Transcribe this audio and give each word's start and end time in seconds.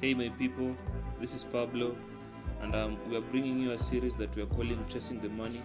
Hey, 0.00 0.14
my 0.14 0.28
people, 0.28 0.76
this 1.20 1.34
is 1.34 1.42
Pablo, 1.42 1.96
and 2.62 2.74
um, 2.76 2.98
we 3.08 3.16
are 3.16 3.20
bringing 3.20 3.58
you 3.58 3.72
a 3.72 3.78
series 3.78 4.14
that 4.14 4.34
we 4.36 4.42
are 4.42 4.46
calling 4.46 4.84
Chasing 4.88 5.20
the 5.20 5.28
Money. 5.28 5.60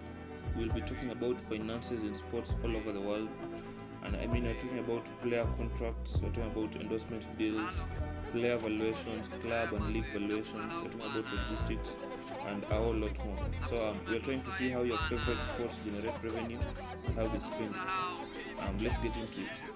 We'll 0.56 0.72
be 0.72 0.80
talking 0.80 1.10
about 1.10 1.40
finances 1.48 2.02
in 2.02 2.14
sports 2.16 2.56
all 2.64 2.76
over 2.76 2.92
the 2.92 3.00
world, 3.00 3.28
and 4.02 4.16
I 4.16 4.26
mean, 4.26 4.42
we're 4.44 4.54
talking 4.54 4.80
about 4.80 5.08
player 5.22 5.46
contracts, 5.56 6.18
we're 6.20 6.30
talking 6.30 6.50
about 6.50 6.74
endorsement 6.74 7.38
deals, 7.38 7.70
player 8.32 8.56
valuations, 8.56 9.28
club 9.40 9.72
and 9.72 9.92
league 9.92 10.10
valuations, 10.12 10.74
we're 10.82 10.90
talking 10.90 11.06
about 11.06 11.32
logistics, 11.32 11.90
and 12.46 12.64
a 12.64 12.74
whole 12.74 12.94
lot 12.94 13.16
more. 13.24 13.38
So, 13.68 13.88
um, 13.88 14.00
we're 14.08 14.18
trying 14.18 14.42
to 14.42 14.52
see 14.52 14.68
how 14.68 14.82
your 14.82 14.98
favorite 15.08 15.44
sports 15.44 15.78
generate 15.84 16.20
revenue 16.24 16.58
and 17.06 17.14
how 17.14 17.28
they 17.28 17.38
spend 17.38 17.76
it. 17.76 18.62
Um, 18.62 18.78
let's 18.82 18.98
get 18.98 19.16
into 19.16 19.42
it. 19.42 19.73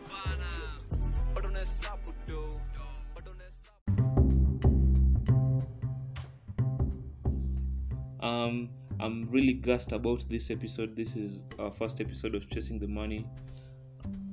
I'm 9.08 9.26
really 9.30 9.54
gassed 9.54 9.92
about 9.92 10.28
this 10.28 10.50
episode. 10.50 10.94
This 10.94 11.16
is 11.16 11.38
our 11.58 11.70
first 11.70 11.98
episode 11.98 12.34
of 12.34 12.50
Chasing 12.50 12.78
the 12.78 12.86
Money. 12.86 13.26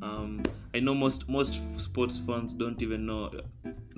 Um, 0.02 0.44
I 0.74 0.82
know 0.82 0.94
most 0.94 1.30
most 1.30 1.62
sports 1.78 2.20
fans 2.28 2.54
don't 2.54 2.82
even 2.82 3.06
know, 3.06 3.32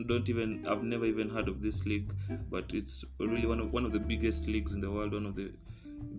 don't 0.05 0.29
even 0.29 0.67
I've 0.67 0.83
never 0.83 1.05
even 1.05 1.29
heard 1.29 1.47
of 1.47 1.63
this 1.63 1.83
league, 1.87 2.13
but 2.51 2.65
it's 2.75 3.03
really 3.19 3.47
one 3.47 3.59
of 3.59 3.73
one 3.73 3.85
of 3.85 3.91
the 3.91 3.99
biggest 3.99 4.45
leagues 4.45 4.73
in 4.73 4.79
the 4.79 4.91
world. 4.91 5.13
One 5.13 5.25
of 5.25 5.35
the 5.35 5.49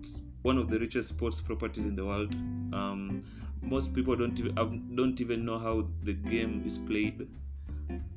it's 0.01 0.23
one 0.42 0.59
of 0.59 0.69
the 0.69 0.81
richest 0.81 1.11
sports 1.11 1.41
properties 1.41 1.84
in 1.84 1.95
the 1.95 2.05
world. 2.05 2.34
Um, 2.73 3.25
most 3.62 3.95
people 3.95 4.17
don't 4.17 4.36
even 4.41 4.97
don't 4.97 5.20
even 5.20 5.45
know 5.45 5.61
how 5.61 5.86
the 6.03 6.14
game 6.14 6.64
is 6.67 6.79
played. 6.79 7.29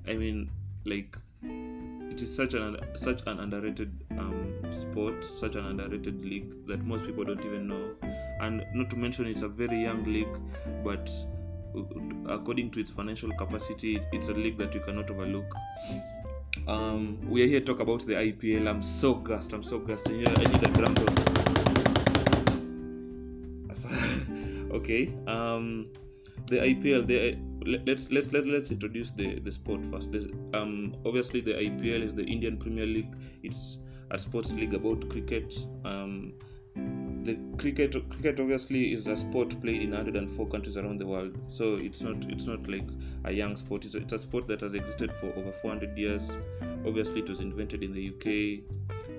I 0.08 0.16
mean, 0.16 0.50
like 0.86 1.16
it 1.44 2.20
is 2.20 2.36
such 2.36 2.56
an 2.56 2.78
such 2.96 3.22
an 3.28 3.40
underrated 3.40 3.92
um, 4.18 4.51
sport, 4.74 5.24
such 5.24 5.56
an 5.56 5.66
underrated 5.66 6.24
league 6.24 6.68
that 6.68 6.84
most 6.84 7.06
people 7.06 7.24
don't 7.24 7.44
even 7.46 7.68
know. 7.68 7.92
And 8.40 8.66
not 8.74 8.90
to 8.92 8.96
mention, 8.96 9.28
it's 9.28 9.42
a 9.42 9.48
very 9.48 9.82
young 9.82 10.04
league, 10.04 10.40
but 10.84 11.10
according 12.28 12.72
to 12.72 12.80
its 12.80 12.92
financial 12.92 13.32
capacity, 13.34 14.02
it's 14.12 14.28
a 14.28 14.34
league 14.34 14.58
that 14.58 14.74
you 14.74 14.82
cannot 14.82 15.10
overlook. 15.10 15.46
Um, 16.68 17.20
we 17.30 17.44
are 17.44 17.48
here 17.48 17.60
to 17.60 17.66
talk 17.66 17.80
about 17.80 18.06
the 18.06 18.14
IPL. 18.14 18.68
I'm 18.68 18.84
so 18.84 19.16
gassed. 19.16 19.54
I'm 19.54 19.64
so 19.64 19.80
gassed. 19.80 20.10
I 20.10 20.14
need, 20.14 20.64
a 20.64 20.68
drum 20.68 20.96
okay. 24.72 25.14
Um, 25.28 25.88
the 26.48 26.58
IPL. 26.58 27.08
The 27.08 27.38
let- 27.66 27.88
let's 27.88 28.12
let's 28.12 28.32
let, 28.32 28.46
let's 28.46 28.70
introduce 28.70 29.12
the 29.12 29.40
the 29.40 29.52
sport 29.52 29.84
first. 29.86 30.12
There's, 30.12 30.28
um, 30.54 30.96
obviously 31.06 31.42
the 31.42 31.54
IPL 31.54 32.04
is 32.04 32.14
the 32.14 32.24
Indian 32.24 32.58
Premier 32.58 32.86
League. 32.86 33.14
It's 33.44 33.78
a 34.12 34.20
sports 34.20 34.52
league 34.52 34.74
about 34.74 35.10
cricket. 35.10 35.66
Um, 35.86 36.34
the 37.24 37.38
cricket 37.58 37.94
cricket 38.10 38.40
obviously 38.40 38.94
is 38.94 39.06
a 39.06 39.16
sport 39.16 39.60
played 39.62 39.82
in 39.82 39.92
104 39.92 40.48
countries 40.48 40.78
around 40.78 41.00
the 41.00 41.06
world. 41.06 41.38
So 41.50 41.76
it's 41.76 42.02
not 42.02 42.26
it's 42.30 42.46
not 42.46 42.68
like 42.68 42.88
a 43.26 43.32
young 43.32 43.56
sport. 43.56 43.86
It's 43.86 43.96
a, 43.96 44.00
it's 44.00 44.14
a 44.14 44.20
sport 44.20 44.48
that 44.48 44.62
has 44.62 44.74
existed 44.74 45.12
for 45.20 45.28
over 45.28 45.52
400 45.62 45.98
years. 45.98 46.22
Obviously, 46.86 47.22
it 47.22 47.30
was 47.30 47.40
invented 47.40 47.84
in 47.84 47.94
the 47.94 48.10
UK, 48.10 48.64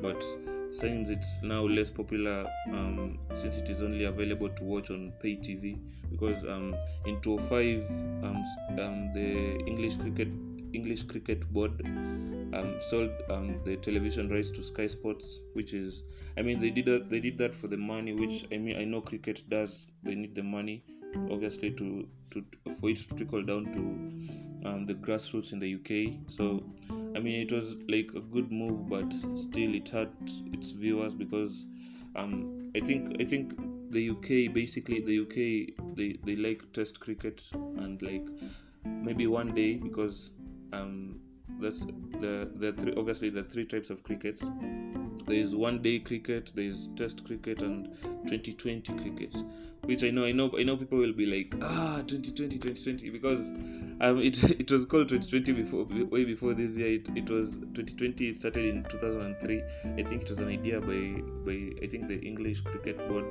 but 0.03 0.25
since 0.73 1.11
it's 1.11 1.39
now 1.43 1.63
less 1.63 1.91
popular 1.91 2.47
um, 2.69 3.19
since 3.35 3.57
it 3.57 3.69
is 3.69 3.83
only 3.83 4.05
available 4.05 4.49
to 4.49 4.65
watch 4.65 4.91
on 4.91 5.13
pay 5.21 5.37
TV 5.37 5.79
because 6.11 6.43
um, 6.45 6.75
in 7.05 7.21
2005 7.21 8.25
um, 8.25 8.45
um, 8.81 9.13
the 9.13 9.59
English 9.67 9.97
cricket 9.97 10.29
English 10.75 11.05
cricket 11.05 11.51
board 11.53 11.81
um, 12.55 12.75
sold 12.91 13.11
um, 13.31 13.61
the 13.65 13.77
television 13.77 14.29
rights 14.29 14.51
to 14.51 14.63
Sky 14.63 14.87
Sports, 14.87 15.41
which 15.55 15.73
is 15.73 16.03
I 16.37 16.43
mean 16.43 16.61
they 16.61 16.71
did 16.71 16.87
that 16.87 17.11
they 17.11 17.21
did 17.21 17.39
that 17.39 17.55
for 17.55 17.69
the 17.69 17.77
money, 17.77 18.13
which 18.13 18.47
I 18.53 18.59
mean 18.59 18.77
I 18.77 18.85
know 18.85 19.01
cricket 19.01 19.43
does. 19.49 19.87
They 20.03 20.15
need 20.15 20.35
the 20.35 20.43
money, 20.43 20.85
obviously 21.31 21.71
to 21.73 22.07
to 22.33 22.45
for 22.81 22.91
it 22.91 22.97
to 23.09 23.15
trickle 23.15 23.43
down 23.43 23.67
to 23.73 24.69
um, 24.69 24.87
the 24.87 24.95
grassroots 24.95 25.53
in 25.53 25.59
the 25.59 25.75
UK. 25.75 26.15
So 26.29 26.63
I 26.91 27.21
mean 27.21 27.41
it 27.43 27.53
was 27.53 27.75
like 27.89 28.11
a 28.15 28.21
good 28.21 28.51
move, 28.51 28.89
but 28.89 29.13
still 29.37 29.75
it 29.75 29.89
hurt 29.89 30.13
its 30.53 30.71
viewers 30.71 31.15
because 31.15 31.65
um, 32.17 32.71
I 32.75 32.81
think 32.81 33.21
I 33.21 33.25
think 33.25 33.55
the 33.91 34.09
UK 34.11 34.55
basically 34.55 35.01
the 35.01 35.19
UK 35.21 35.95
they, 35.97 36.19
they 36.25 36.37
like 36.37 36.63
test 36.73 36.99
cricket 36.99 37.43
and 37.77 38.01
like 38.01 38.27
maybe 38.85 39.27
one 39.27 39.55
day 39.55 39.75
because 39.75 40.31
um, 40.73 41.21
that's 41.61 41.81
the 42.21 42.51
the 42.57 42.73
three 42.79 42.95
obviously 42.97 43.31
the 43.31 43.45
three 43.45 43.65
types 43.65 43.91
of 43.91 44.03
cricket. 44.03 44.41
There 45.27 45.37
is 45.37 45.55
one 45.55 45.83
day 45.83 45.99
cricket 46.01 46.53
there 46.55 46.65
is 46.65 46.89
test 46.97 47.25
cricket 47.25 47.63
and 47.63 47.89
2020 48.27 48.93
cricket 48.95 49.35
which 49.85 50.05
i 50.05 50.11
know 50.11 50.25
i 50.25 50.33
know 50.33 50.51
i 50.59 50.63
know 50.63 50.77
people 50.77 50.99
will 50.99 51.13
be 51.13 51.27
like 51.27 51.55
ah 51.63 52.03
2020 52.07 52.59
2020 52.59 53.11
because 53.11 53.41
um 54.01 54.19
it 54.19 54.43
it 54.61 54.71
was 54.71 54.85
called 54.85 55.09
2020 55.09 55.53
before 55.63 55.85
way 56.11 56.25
before 56.25 56.55
this 56.55 56.73
year. 56.73 56.95
It, 56.95 57.09
it 57.17 57.29
was 57.29 57.51
2020 57.75 58.29
it 58.29 58.37
started 58.37 58.65
in 58.65 58.85
2003 58.85 59.63
i 59.85 60.03
think 60.09 60.23
it 60.23 60.31
was 60.31 60.39
an 60.39 60.49
idea 60.49 60.81
by 60.81 61.01
by 61.47 61.57
i 61.83 61.87
think 61.87 62.09
the 62.09 62.19
english 62.21 62.61
cricket 62.61 62.99
board. 63.09 63.25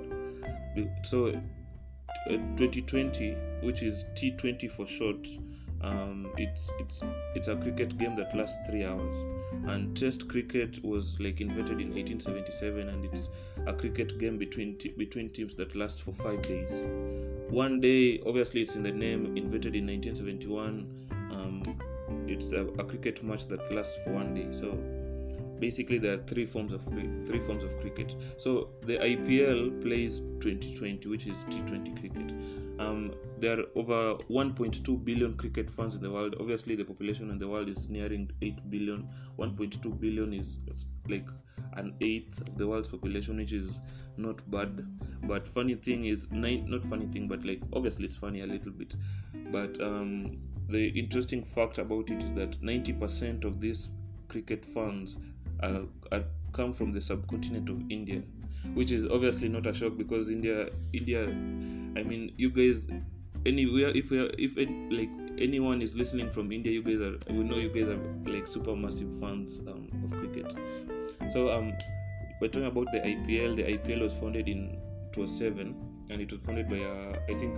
So 1.03 1.27
uh, 1.27 2.37
2020 2.57 3.35
which 3.61 3.81
is 3.81 4.05
t20 4.15 4.71
for 4.71 4.87
short 4.87 5.27
um, 5.83 6.31
it's 6.37 6.69
it's 6.79 7.01
it's 7.35 7.47
a 7.47 7.55
cricket 7.55 7.97
game 7.97 8.15
that 8.15 8.35
lasts 8.35 8.57
three 8.67 8.85
hours. 8.85 9.17
And 9.67 9.95
test 9.95 10.27
cricket 10.27 10.83
was 10.83 11.19
like 11.19 11.41
invented 11.41 11.81
in 11.81 11.93
1877 11.93 12.89
and 12.89 13.05
it's 13.05 13.29
a 13.67 13.73
cricket 13.73 14.17
game 14.17 14.37
between 14.37 14.77
te- 14.77 14.93
between 14.97 15.29
teams 15.29 15.53
that 15.55 15.75
lasts 15.75 15.99
for 15.99 16.13
five 16.13 16.41
days. 16.41 16.71
One 17.49 17.79
day 17.79 18.21
obviously 18.25 18.61
it's 18.61 18.75
in 18.75 18.83
the 18.83 18.91
name 18.91 19.37
invented 19.37 19.75
in 19.75 19.85
1971 19.87 21.09
um, 21.31 21.63
it's 22.27 22.51
a, 22.53 22.65
a 22.81 22.83
cricket 22.83 23.23
match 23.23 23.47
that 23.47 23.73
lasts 23.73 23.97
for 24.03 24.13
one 24.13 24.33
day. 24.33 24.47
So 24.51 24.77
basically 25.59 25.99
there 25.99 26.13
are 26.13 26.23
three 26.23 26.45
forms 26.45 26.73
of 26.73 26.81
three 27.27 27.39
forms 27.39 27.63
of 27.63 27.79
cricket. 27.81 28.15
So 28.37 28.69
the 28.81 28.97
ipl 28.97 29.81
plays 29.81 30.19
2020 30.39 31.07
which 31.07 31.27
is 31.27 31.37
t20 31.49 31.99
cricket 31.99 32.33
um, 32.81 33.13
there 33.39 33.59
are 33.59 33.65
over 33.75 34.15
1.2 34.29 35.05
billion 35.05 35.33
cricket 35.35 35.69
fans 35.69 35.95
in 35.95 36.01
the 36.01 36.11
world. 36.11 36.35
Obviously 36.39 36.75
the 36.75 36.83
population 36.83 37.29
in 37.29 37.37
the 37.37 37.47
world 37.47 37.69
is 37.69 37.89
nearing 37.89 38.29
8 38.41 38.69
billion. 38.69 39.07
1.2 39.39 39.99
billion 39.99 40.33
is 40.33 40.57
like 41.07 41.27
an 41.73 41.93
eighth 42.01 42.41
of 42.41 42.57
the 42.57 42.67
world's 42.67 42.87
population 42.87 43.37
which 43.37 43.53
is 43.53 43.79
not 44.17 44.49
bad. 44.51 44.85
But 45.23 45.47
funny 45.47 45.75
thing 45.75 46.05
is 46.05 46.27
not 46.31 46.83
funny 46.85 47.07
thing 47.07 47.27
but 47.27 47.45
like 47.45 47.61
obviously 47.73 48.05
it's 48.05 48.15
funny 48.15 48.41
a 48.41 48.47
little 48.47 48.71
bit. 48.71 48.95
But 49.51 49.79
um, 49.81 50.37
the 50.69 50.87
interesting 50.89 51.43
fact 51.43 51.77
about 51.77 52.09
it 52.09 52.23
is 52.23 52.33
that 52.33 52.61
90% 52.61 53.45
of 53.45 53.59
these 53.59 53.89
cricket 54.27 54.65
fans 54.73 55.17
are, 55.61 55.83
come 56.53 56.73
from 56.73 56.91
the 56.91 56.99
subcontinent 56.99 57.69
of 57.69 57.79
india 57.89 58.21
which 58.73 58.91
is 58.91 59.05
obviously 59.05 59.49
not 59.49 59.65
a 59.67 59.73
shock 59.73 59.97
because 59.97 60.29
india 60.29 60.69
india 60.93 61.23
i 61.23 62.03
mean 62.03 62.31
you 62.37 62.49
guys 62.49 62.87
anywhere 63.45 63.89
if 63.89 64.09
we 64.09 64.19
are 64.19 64.31
if 64.37 64.57
it, 64.57 64.69
like 64.91 65.09
anyone 65.39 65.81
is 65.81 65.95
listening 65.95 66.29
from 66.31 66.51
india 66.51 66.71
you 66.71 66.83
guys 66.83 66.99
are 66.99 67.17
we 67.33 67.43
know 67.43 67.57
you 67.57 67.69
guys 67.69 67.87
are 67.87 67.99
like 68.31 68.47
super 68.47 68.75
massive 68.75 69.09
fans 69.19 69.59
um, 69.67 69.89
of 70.03 70.17
cricket. 70.19 70.55
So 71.31 71.51
um 71.51 71.73
we're 72.39 72.47
talking 72.47 72.67
about 72.67 72.91
the 72.91 72.99
ipl 72.99 73.55
the 73.55 73.63
ipl 73.63 74.01
was 74.01 74.13
founded 74.13 74.47
in 74.47 74.77
2007 75.13 75.75
and 76.09 76.21
it 76.21 76.31
was 76.31 76.41
founded 76.41 76.69
by 76.69 76.79
uh, 76.79 77.15
i 77.29 77.33
think 77.33 77.55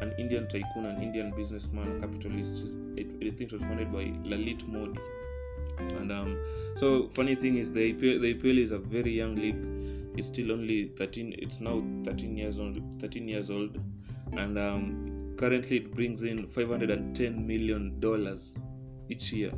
an 0.00 0.12
indian 0.18 0.48
tycoon 0.48 0.86
an 0.86 1.02
indian 1.02 1.32
businessman 1.36 2.00
capitalist. 2.00 2.64
It, 2.96 3.06
i 3.22 3.30
think 3.30 3.52
it 3.52 3.52
was 3.52 3.62
founded 3.62 3.92
by 3.92 4.04
lalit 4.28 4.66
modi. 4.66 5.00
And 5.98 6.12
um 6.12 6.38
so 6.76 7.10
funny 7.14 7.34
thing 7.34 7.56
is 7.56 7.72
the 7.72 7.92
IPL, 7.92 8.20
the 8.20 8.34
IPL 8.34 8.58
is 8.58 8.70
a 8.70 8.78
very 8.78 9.12
young 9.12 9.34
league 9.34 9.79
it's 10.16 10.28
still 10.28 10.52
only 10.52 10.92
13 10.98 11.34
it's 11.38 11.60
now 11.60 11.78
13 12.04 12.36
years 12.36 12.58
old 12.58 12.80
13 13.00 13.28
years 13.28 13.50
old. 13.50 13.78
And 14.32 14.58
um, 14.58 15.34
currently 15.38 15.78
it 15.78 15.94
brings 15.94 16.22
in 16.22 16.46
510 16.48 17.46
million 17.46 17.98
dollars 18.00 18.52
each 19.08 19.32
year 19.32 19.50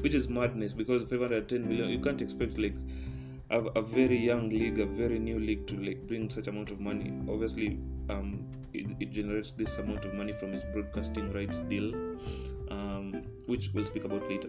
which 0.00 0.14
is 0.14 0.28
madness 0.28 0.72
because 0.72 1.02
510 1.04 1.68
million 1.68 1.90
you 1.90 2.00
can't 2.00 2.20
expect 2.20 2.58
like 2.58 2.74
a, 3.50 3.60
a 3.80 3.82
very 3.82 4.16
young 4.16 4.48
league 4.48 4.80
a 4.80 4.86
very 4.86 5.18
new 5.18 5.38
league 5.38 5.66
to 5.66 5.76
like 5.76 6.06
bring 6.08 6.30
such 6.30 6.46
amount 6.46 6.70
of 6.70 6.80
money. 6.80 7.12
Obviously 7.28 7.78
um, 8.08 8.46
it, 8.72 8.86
it 9.00 9.12
generates 9.12 9.52
this 9.52 9.76
amount 9.78 10.04
of 10.04 10.14
money 10.14 10.32
from 10.32 10.54
its 10.54 10.64
broadcasting 10.72 11.32
rights 11.32 11.58
deal 11.68 11.92
um, 12.70 13.22
which 13.46 13.70
we'll 13.74 13.86
speak 13.86 14.04
about 14.04 14.28
later. 14.28 14.48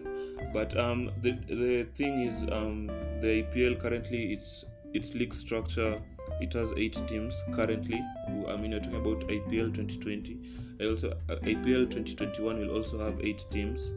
But 0.52 0.76
um, 0.78 1.10
the 1.20 1.32
the 1.48 1.86
thing 1.96 2.22
is 2.22 2.42
um, 2.50 2.86
the 3.20 3.42
IPL 3.42 3.80
currently 3.80 4.32
its 4.32 4.64
its 4.94 5.14
league 5.14 5.34
structure. 5.34 6.00
It 6.40 6.52
has 6.54 6.72
eight 6.76 7.00
teams 7.08 7.34
currently 7.54 8.02
i 8.48 8.56
mean 8.56 8.72
you're 8.72 8.80
talking 8.80 9.00
about 9.00 9.20
ipl 9.28 9.74
2020 9.74 10.38
I 10.80 10.86
also 10.86 11.10
uh, 11.28 11.36
ipl 11.36 11.90
2021 11.90 12.58
will 12.58 12.76
also 12.76 12.98
have 12.98 13.20
eight 13.20 13.44
teams 13.50 13.92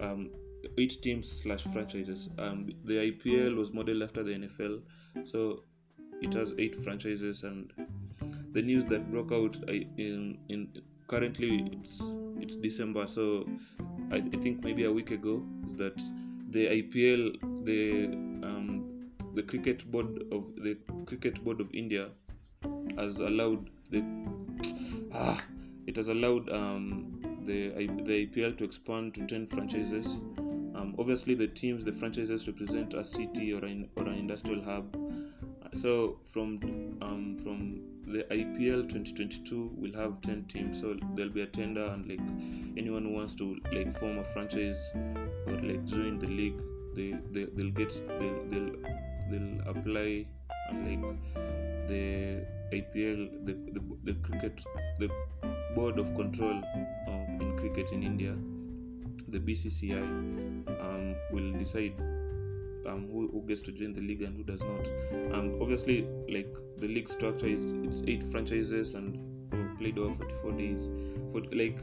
um, 0.00 0.30
eight 0.78 1.00
teams 1.02 1.30
slash 1.30 1.62
franchises. 1.64 2.28
Um, 2.38 2.70
the 2.84 2.94
ipl 3.12 3.56
was 3.56 3.72
modeled 3.72 4.02
after 4.02 4.22
the 4.22 4.32
nfl 4.32 4.80
so 5.24 5.62
it 6.20 6.32
has 6.34 6.54
eight 6.58 6.82
franchises 6.82 7.42
and 7.44 7.72
the 8.52 8.62
news 8.62 8.84
that 8.86 9.10
broke 9.10 9.32
out 9.32 9.56
in 9.68 10.38
in 10.48 10.68
currently 11.06 11.70
it's 11.72 12.12
it's 12.38 12.56
december 12.56 13.06
so 13.06 13.46
i, 14.10 14.16
I 14.16 14.36
think 14.42 14.64
maybe 14.64 14.84
a 14.84 14.92
week 14.92 15.10
ago 15.10 15.42
is 15.66 15.76
that 15.76 15.96
the 16.50 16.66
ipl 16.66 17.64
the 17.64 18.33
the 19.34 19.42
cricket 19.42 19.90
board 19.90 20.24
of 20.32 20.44
the 20.56 20.76
cricket 21.06 21.42
board 21.44 21.60
of 21.60 21.72
India 21.72 22.08
has 22.96 23.18
allowed 23.20 23.70
the 23.90 24.02
ah, 25.12 25.40
it 25.86 25.96
has 25.96 26.08
allowed 26.08 26.50
um, 26.50 27.20
the 27.44 27.68
the 28.04 28.26
IPL 28.26 28.56
to 28.58 28.64
expand 28.64 29.14
to 29.14 29.26
ten 29.26 29.46
franchises. 29.46 30.06
Um, 30.76 30.94
obviously, 30.98 31.34
the 31.34 31.46
teams, 31.46 31.84
the 31.84 31.92
franchises 31.92 32.46
represent 32.46 32.94
a 32.94 33.04
city 33.04 33.52
or 33.52 33.64
an 33.64 33.88
or 33.96 34.04
an 34.04 34.14
industrial 34.14 34.62
hub. 34.62 34.96
So 35.74 36.18
from 36.32 36.60
um, 37.02 37.36
from 37.42 37.80
the 38.06 38.24
IPL 38.30 38.88
2022, 38.88 39.72
we'll 39.76 39.94
have 39.94 40.20
ten 40.22 40.44
teams. 40.44 40.80
So 40.80 40.96
there'll 41.14 41.32
be 41.32 41.42
a 41.42 41.46
tender, 41.46 41.84
and 41.86 42.06
like 42.08 42.20
anyone 42.76 43.04
who 43.04 43.12
wants 43.12 43.34
to 43.34 43.56
like 43.72 43.98
form 43.98 44.18
a 44.18 44.24
franchise 44.32 44.78
or 45.46 45.52
like 45.52 45.84
join 45.84 46.18
the 46.18 46.28
league, 46.28 46.60
they, 46.94 47.14
they 47.32 47.46
they'll 47.54 47.70
get 47.70 47.92
they'll, 48.18 48.44
they'll 48.48 48.76
they'll 49.30 49.60
apply 49.68 50.26
like 50.72 51.00
the 51.88 52.44
IPL, 52.72 53.46
the, 53.46 53.52
the, 53.72 53.80
the 54.04 54.14
cricket, 54.26 54.64
the 54.98 55.08
board 55.74 55.98
of 55.98 56.14
control 56.14 56.62
of, 57.08 57.40
in 57.40 57.56
cricket 57.58 57.92
in 57.92 58.02
India, 58.02 58.34
the 59.28 59.38
BCCI, 59.38 60.02
um, 60.80 61.14
will 61.30 61.52
decide 61.58 61.94
um, 62.86 63.08
who, 63.10 63.28
who 63.32 63.42
gets 63.46 63.60
to 63.62 63.72
join 63.72 63.92
the 63.92 64.00
league 64.00 64.22
and 64.22 64.36
who 64.36 64.44
does 64.44 64.62
not. 64.62 65.34
Um, 65.34 65.58
obviously, 65.60 66.06
like 66.28 66.52
the 66.78 66.88
league 66.88 67.08
structure 67.08 67.46
is 67.46 67.64
it's 67.64 68.02
eight 68.06 68.24
franchises 68.30 68.94
and 68.94 69.18
played 69.78 69.98
over 69.98 70.14
44 70.14 70.52
days. 70.52 70.88
For 71.32 71.40
like 71.52 71.78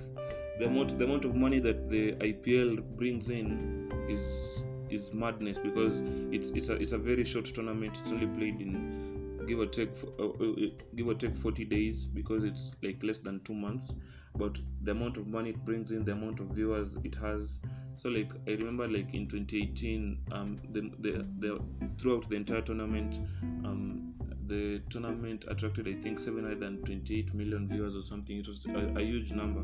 the 0.59 0.65
amount 0.67 0.97
the 0.97 1.05
amount 1.05 1.25
of 1.25 1.35
money 1.35 1.59
that 1.59 1.89
the 1.89 2.13
IPL 2.13 2.81
brings 2.97 3.29
in 3.29 3.91
is 4.09 4.63
is 4.91 5.13
madness 5.13 5.57
because 5.57 6.01
it's 6.31 6.49
it's 6.49 6.69
a 6.69 6.73
it's 6.73 6.91
a 6.91 6.97
very 6.97 7.23
short 7.23 7.45
tournament. 7.45 7.97
It's 7.99 8.11
only 8.11 8.27
played 8.27 8.61
in 8.61 9.45
give 9.47 9.59
or 9.59 9.65
take 9.65 9.89
uh, 10.19 10.27
uh, 10.27 10.55
give 10.95 11.07
or 11.07 11.13
take 11.13 11.35
40 11.37 11.65
days 11.65 12.05
because 12.05 12.43
it's 12.43 12.71
like 12.81 13.03
less 13.03 13.19
than 13.19 13.41
two 13.41 13.53
months. 13.53 13.91
But 14.35 14.57
the 14.83 14.91
amount 14.91 15.17
of 15.17 15.27
money 15.27 15.51
it 15.51 15.65
brings 15.65 15.91
in, 15.91 16.05
the 16.05 16.13
amount 16.13 16.39
of 16.39 16.47
viewers 16.47 16.95
it 17.03 17.15
has. 17.15 17.57
So 17.97 18.09
like 18.09 18.31
I 18.47 18.51
remember 18.51 18.87
like 18.87 19.13
in 19.13 19.27
2018, 19.27 20.17
um, 20.31 20.59
the 20.71 20.91
the, 20.99 21.25
the 21.39 21.61
throughout 21.99 22.29
the 22.29 22.35
entire 22.35 22.61
tournament, 22.61 23.19
um, 23.65 24.13
the 24.47 24.81
tournament 24.89 25.45
attracted 25.47 25.87
I 25.87 25.93
think 26.01 26.19
728 26.19 27.33
million 27.33 27.67
viewers 27.67 27.95
or 27.95 28.03
something. 28.03 28.37
It 28.37 28.47
was 28.47 28.65
a, 28.65 28.99
a 28.99 29.03
huge 29.03 29.31
number. 29.31 29.61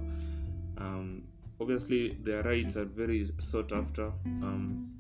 Um, 0.78 1.24
obviously 1.60 2.18
their 2.24 2.44
rights 2.44 2.76
are 2.76 2.86
very 2.86 3.30
sought 3.40 3.72
after. 3.72 4.12
Um, 4.26 4.92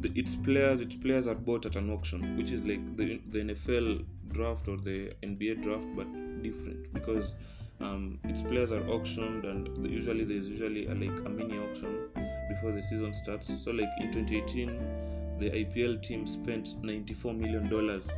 the, 0.00 0.12
its 0.14 0.36
players 0.36 0.80
its 0.80 0.94
players 0.94 1.26
are 1.26 1.34
bought 1.34 1.66
at 1.66 1.74
an 1.74 1.90
auction 1.90 2.36
which 2.36 2.52
is 2.52 2.62
like 2.62 2.96
the, 2.96 3.20
the 3.30 3.40
nfl 3.40 4.04
draft 4.30 4.68
or 4.68 4.76
the 4.76 5.12
nba 5.24 5.60
draft 5.60 5.86
but 5.96 6.06
different 6.40 6.92
because 6.94 7.34
um, 7.80 8.18
its 8.24 8.42
players 8.42 8.72
are 8.72 8.86
auctioned 8.88 9.44
and 9.44 9.76
the, 9.76 9.88
usually 9.88 10.24
there's 10.24 10.48
usually 10.48 10.86
a, 10.86 10.94
like 10.94 11.26
a 11.26 11.28
mini 11.28 11.58
auction 11.58 12.08
before 12.48 12.72
the 12.72 12.82
season 12.82 13.12
starts. 13.14 13.52
So 13.62 13.70
like 13.70 13.88
in 14.00 14.10
2018 14.12 15.38
the 15.38 15.50
ipl 15.50 16.02
team 16.02 16.26
spent 16.26 16.82
94 16.82 17.34
million 17.34 17.68
dollars 17.68 18.08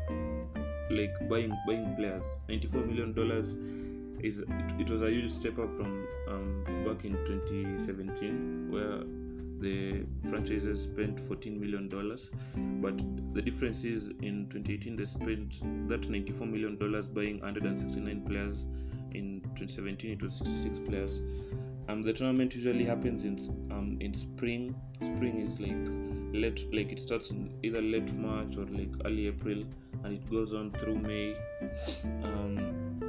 like 0.90 1.12
buying 1.28 1.52
buying 1.66 1.94
players. 1.96 2.24
94 2.48 2.80
million 2.82 3.12
dollars 3.12 3.54
is 4.22 4.40
it, 4.40 4.48
it, 4.78 4.90
was 4.90 5.02
a 5.02 5.10
huge 5.10 5.30
step 5.30 5.58
up 5.58 5.74
from 5.76 6.06
um, 6.28 6.64
back 6.84 7.04
in 7.04 7.12
2017 7.26 8.70
where 8.70 9.04
the 9.60 10.04
franchises 10.28 10.82
spent 10.82 11.20
14 11.20 11.60
million 11.60 11.88
dollars. 11.88 12.30
But 12.54 12.98
the 13.34 13.42
difference 13.42 13.84
is 13.84 14.08
in 14.22 14.48
2018 14.50 14.96
they 14.96 15.04
spent 15.04 15.88
that 15.88 16.08
94 16.08 16.46
million 16.46 16.76
dollars 16.76 17.06
buying 17.06 17.40
169 17.40 18.22
players. 18.22 18.64
In 19.12 19.40
2017 19.56 20.12
it 20.12 20.22
was 20.22 20.36
66 20.36 20.78
players. 20.88 21.20
Um, 21.88 22.02
the 22.02 22.12
tournament 22.12 22.54
usually 22.54 22.84
happens 22.84 23.24
in 23.24 23.36
um, 23.70 23.98
in 24.00 24.14
spring. 24.14 24.74
Spring 25.02 25.40
is 25.40 25.58
like 25.58 25.76
late 26.32 26.72
like 26.72 26.92
it 26.92 27.00
starts 27.00 27.30
in 27.30 27.50
either 27.62 27.82
late 27.82 28.12
march 28.14 28.56
or 28.56 28.64
like 28.66 28.90
early 29.04 29.26
april 29.26 29.64
and 30.04 30.14
it 30.14 30.30
goes 30.30 30.54
on 30.54 30.70
through 30.72 30.96
may. 30.96 31.34
Um, 32.22 33.00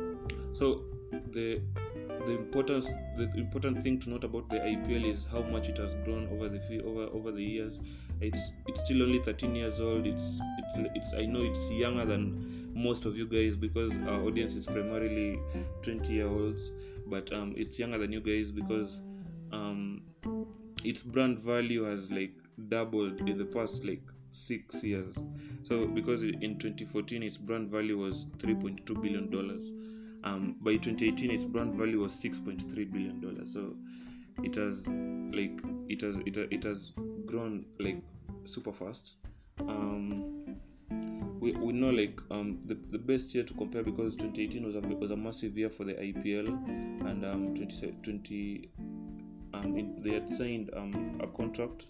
so 0.54 0.82
the 1.12 1.62
the 2.26 2.32
importance 2.32 2.90
the 3.18 3.30
important 3.36 3.84
thing 3.84 4.00
to 4.00 4.10
note 4.10 4.24
about 4.24 4.50
the 4.50 4.58
IPL 4.58 5.12
is 5.12 5.26
how 5.32 5.42
much 5.42 5.68
it 5.68 5.78
has 5.78 5.94
grown 6.06 6.28
over 6.32 6.48
the 6.50 6.84
over 6.84 7.04
over 7.14 7.32
the 7.32 7.44
years. 7.44 7.80
It's 8.22 8.40
it's 8.68 8.82
still 8.82 9.04
only 9.04 9.20
13 9.20 9.56
years 9.56 9.80
old. 9.82 10.06
It's 10.06 10.40
it's 10.60 10.90
it's 10.96 11.14
I 11.14 11.26
know 11.26 11.44
it's 11.44 11.70
younger 11.70 12.06
than 12.06 12.72
most 12.74 13.06
of 13.06 13.18
you 13.18 13.28
guys 13.28 13.56
because 13.56 13.92
our 14.08 14.22
audience 14.22 14.54
is 14.54 14.66
primarily 14.66 15.40
20 15.82 16.14
year 16.14 16.28
olds, 16.28 16.72
but 17.08 17.32
um, 17.34 17.54
it's 17.58 17.78
younger 17.78 17.98
than 17.98 18.12
you 18.12 18.22
guys 18.22 18.52
because 18.52 19.02
um, 19.52 20.02
its 20.84 21.02
brand 21.02 21.40
value 21.40 21.84
has 21.84 22.10
like 22.12 22.34
doubled 22.70 23.28
in 23.28 23.38
the 23.38 23.46
past 23.46 23.84
like 23.84 24.02
six 24.32 24.84
years. 24.84 25.16
So 25.64 25.88
because 25.88 26.24
in 26.24 26.58
2014 26.60 27.24
its 27.24 27.38
brand 27.38 27.70
value 27.70 27.98
was 27.98 28.28
3.2 28.38 29.02
billion 29.02 29.30
dollars 29.30 29.81
um, 30.24 30.56
by 30.62 30.74
2018 30.74 31.32
its 31.32 31.44
brand 31.44 31.76
value 31.76 32.00
was 32.00 32.14
6.3 32.14 32.92
billion 32.92 33.20
dollars 33.20 33.54
so 33.54 33.74
it 34.44 34.56
has 34.56 34.86
like 34.88 35.60
it 35.90 36.02
has 36.02 36.16
it, 36.26 36.38
it 36.38 36.64
has 36.64 36.92
grown 37.26 37.66
like 37.80 38.02
super 38.46 38.72
fast 38.72 39.16
um, 39.62 40.42
we, 41.40 41.52
we 41.54 41.74
know 41.74 41.90
like 41.90 42.20
um, 42.30 42.60
the, 42.66 42.78
the 42.92 42.98
best 42.98 43.34
year 43.34 43.44
to 43.44 43.54
compare 43.56 43.84
because 43.84 44.16
2018 44.16 44.64
was 44.66 44.76
a, 44.76 44.80
was 44.96 45.12
a 45.12 45.16
massive 45.16 45.58
year 45.58 45.70
for 45.70 45.84
the 45.84 45.94
IPL 45.94 46.48
and 47.08 47.26
um, 47.26 47.56
2020 47.56 48.70
um, 49.54 50.02
they 50.02 50.14
had 50.14 50.30
signed 50.30 50.70
um, 50.76 51.20
a 51.22 51.28
contract 51.28 51.88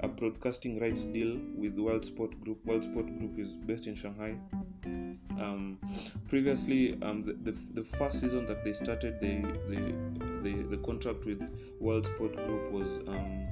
a 0.00 0.08
broadcasting 0.08 0.78
rights 0.80 1.04
deal 1.04 1.38
with 1.56 1.78
World 1.78 2.04
Sport 2.04 2.38
Group. 2.42 2.64
World 2.66 2.84
Sport 2.84 3.06
Group 3.18 3.38
is 3.38 3.52
based 3.52 3.86
in 3.86 3.94
Shanghai. 3.94 4.36
Um, 5.44 5.78
previously, 6.28 6.98
um, 7.02 7.22
the, 7.22 7.34
the, 7.50 7.58
the, 7.74 7.84
first 7.98 8.20
season 8.20 8.46
that 8.46 8.64
they 8.64 8.72
started, 8.72 9.20
the, 9.20 10.78
contract 10.84 11.24
with 11.26 11.42
World 11.80 12.06
Sport 12.06 12.34
Group 12.36 12.72
was 12.72 12.88
um, 13.08 13.46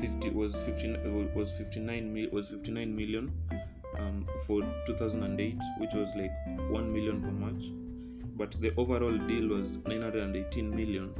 50 0.00 0.30
was 0.30 0.54
15 0.66 1.34
was 1.34 1.52
59 1.52 2.30
was 2.32 2.48
59 2.48 2.96
million 2.96 3.32
um, 3.98 4.26
for 4.46 4.62
2008, 4.86 5.56
which 5.78 5.94
was 5.94 6.08
like 6.16 6.32
1 6.70 6.92
million 6.92 7.22
per 7.22 7.30
match. 7.30 7.66
But 8.36 8.52
the 8.60 8.74
overall 8.76 9.16
deal 9.16 9.48
was 9.48 9.76
918 9.86 10.70
million 10.70 11.14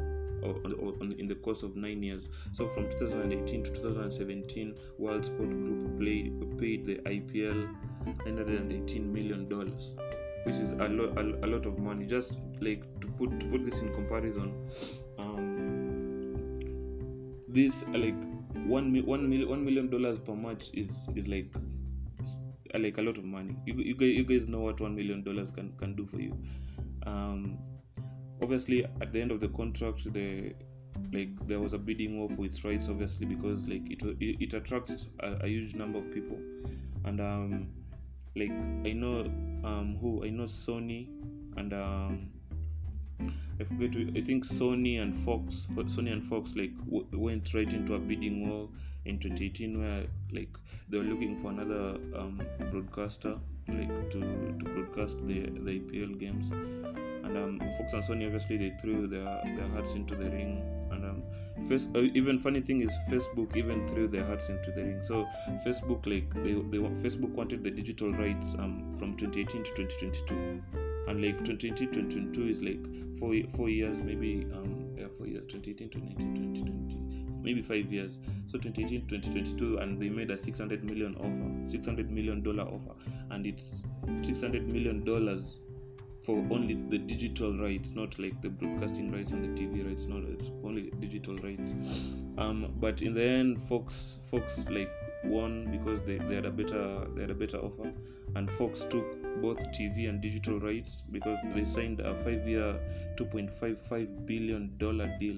in 1.18 1.28
the 1.28 1.34
course 1.36 1.62
of 1.62 1.76
nine 1.76 2.02
years. 2.02 2.28
So 2.52 2.68
from 2.68 2.90
2018 2.90 3.64
to 3.64 3.70
2017, 3.70 4.74
World 4.98 5.24
Sport 5.24 5.50
Group 5.50 5.98
played, 5.98 6.58
paid 6.58 6.86
the 6.86 6.96
IPL 7.08 7.68
918 8.26 9.12
million 9.12 9.48
dollars, 9.48 9.94
which 10.44 10.56
is 10.56 10.72
a 10.72 10.88
lot 10.88 11.18
a, 11.18 11.22
a, 11.44 11.48
lot 11.48 11.66
of 11.66 11.78
money. 11.78 12.06
Just 12.06 12.38
like 12.60 12.82
to 13.00 13.08
put 13.08 13.40
to 13.40 13.46
put 13.46 13.64
this 13.64 13.78
in 13.78 13.92
comparison, 13.94 14.52
um, 15.18 16.34
this 17.48 17.84
like 17.88 18.14
one 18.66 18.94
one 19.06 19.28
million 19.28 19.48
one 19.48 19.64
million 19.64 19.90
dollars 19.90 20.18
per 20.18 20.34
match 20.34 20.70
is 20.72 21.08
is 21.14 21.26
like 21.28 21.52
like 22.78 22.98
a 22.98 23.02
lot 23.02 23.18
of 23.18 23.24
money. 23.24 23.56
You 23.66 23.74
you 23.74 23.94
you 24.06 24.24
guys 24.24 24.48
know 24.48 24.60
what 24.60 24.80
one 24.80 24.94
million 24.94 25.22
dollars 25.22 25.50
can 25.50 25.72
can 25.78 25.94
do 25.94 26.06
for 26.06 26.20
you. 26.20 26.36
Um, 27.06 27.58
obviously, 28.42 28.84
at 28.84 29.12
the 29.12 29.20
end 29.20 29.30
of 29.30 29.40
the 29.40 29.48
contract, 29.48 30.12
the 30.12 30.54
like 31.12 31.46
there 31.46 31.60
was 31.60 31.72
a 31.72 31.78
bidding 31.78 32.18
war 32.18 32.28
for 32.36 32.44
its 32.44 32.64
rights, 32.64 32.88
obviously 32.88 33.26
because 33.26 33.62
like 33.66 33.90
it 33.90 34.02
it, 34.20 34.36
it 34.40 34.54
attracts 34.54 35.06
a, 35.20 35.32
a 35.42 35.48
huge 35.48 35.74
number 35.74 35.98
of 35.98 36.10
people, 36.12 36.38
and 37.04 37.20
um, 37.20 37.68
like 38.36 38.50
I 38.84 38.92
know 38.92 39.20
um 39.64 39.98
who 40.00 40.24
I 40.24 40.30
know 40.30 40.44
Sony 40.44 41.06
and 41.56 41.72
um 41.72 42.30
I 43.60 43.62
forget 43.62 43.92
to, 43.92 44.08
I 44.18 44.20
think 44.24 44.44
Sony 44.44 45.00
and 45.00 45.24
Fox 45.24 45.66
Sony 45.76 46.12
and 46.12 46.24
Fox 46.24 46.54
like 46.56 46.76
w- 46.86 47.06
went 47.12 47.54
right 47.54 47.72
into 47.72 47.94
a 47.94 47.98
bidding 47.98 48.48
war 48.48 48.68
in 49.04 49.18
2018 49.18 49.80
where 49.80 50.06
like 50.32 50.48
they 50.88 50.98
were 50.98 51.04
looking 51.04 51.40
for 51.40 51.50
another 51.50 51.96
um, 52.18 52.42
broadcaster 52.70 53.36
like 53.68 54.10
to, 54.10 54.20
to 54.20 54.64
broadcast 54.64 55.18
the 55.26 55.42
the 55.42 55.80
EPL 55.80 56.18
games. 56.18 56.50
And 56.50 57.36
um, 57.38 57.58
Fox 57.78 57.92
and 57.92 58.02
Sony 58.04 58.26
obviously 58.26 58.56
they 58.56 58.70
threw 58.80 59.06
their 59.06 59.40
their 59.56 59.68
hearts 59.68 59.92
into 59.92 60.14
the 60.16 60.30
ring. 60.30 60.62
And 60.90 61.04
um, 61.04 61.22
Face, 61.68 61.88
uh, 61.94 62.00
even 62.14 62.38
funny 62.40 62.60
thing 62.60 62.80
is 62.82 62.90
Facebook 63.08 63.56
even 63.56 63.86
threw 63.88 64.08
their 64.08 64.24
hearts 64.24 64.48
into 64.48 64.70
the 64.72 64.82
ring. 64.82 65.02
So 65.02 65.26
Facebook 65.66 66.06
like 66.06 66.32
they, 66.42 66.52
they 66.52 66.78
Facebook 67.02 67.30
wanted 67.30 67.62
the 67.64 67.70
digital 67.70 68.12
rights 68.12 68.48
um, 68.58 68.96
from 68.98 69.16
2018 69.16 69.64
to 69.64 69.70
2022 69.74 70.62
and 71.08 71.22
like 71.22 71.38
2018 71.44 71.92
2022 71.92 72.48
is 72.48 72.62
like 72.62 73.18
four 73.18 73.34
four 73.56 73.68
years 73.68 74.02
maybe 74.02 74.46
um 74.54 74.94
yeah 74.96 75.06
four 75.18 75.26
years 75.26 75.44
2018 75.48 75.90
2019 75.90 76.54
2020 76.54 77.14
maybe 77.44 77.62
five 77.62 77.92
years. 77.92 78.18
So 78.46 78.58
2018 78.58 79.06
2022 79.06 79.78
and 79.78 80.00
they 80.00 80.08
made 80.08 80.30
a 80.30 80.36
600 80.36 80.82
million 80.88 81.14
offer 81.16 81.70
600 81.70 82.10
million 82.10 82.42
dollar 82.42 82.64
offer. 82.64 82.94
And 83.30 83.46
it's 83.46 83.82
600 84.22 84.66
million 84.66 85.04
dollars 85.04 85.60
for 86.24 86.36
only 86.50 86.74
the 86.88 86.98
digital 86.98 87.56
rights 87.58 87.92
not 87.94 88.18
like 88.18 88.40
the 88.40 88.48
broadcasting 88.48 89.12
rights 89.12 89.32
and 89.32 89.44
the 89.44 89.62
tv 89.62 89.86
rights 89.86 90.06
not 90.06 90.22
only 90.64 90.90
digital 91.00 91.36
rights. 91.36 91.72
Um 92.38 92.74
but 92.80 93.02
in 93.02 93.14
the 93.14 93.22
end 93.22 93.62
fox 93.68 94.18
fox 94.30 94.64
like 94.70 94.90
won 95.24 95.70
because 95.70 96.00
they, 96.02 96.18
they 96.18 96.34
had 96.36 96.46
a 96.46 96.50
better 96.50 97.06
they 97.14 97.22
had 97.22 97.30
a 97.30 97.34
better 97.34 97.58
offer. 97.58 97.92
And 98.36 98.50
fox 98.52 98.84
took 98.90 99.06
both 99.42 99.58
tv 99.72 100.08
and 100.08 100.20
digital 100.20 100.58
rights 100.60 101.02
because 101.12 101.38
they 101.54 101.64
signed 101.64 102.00
a 102.00 102.14
five 102.24 102.48
year 102.48 102.74
2.55 103.16 104.26
billion 104.26 104.72
dollar 104.78 105.14
deal 105.20 105.36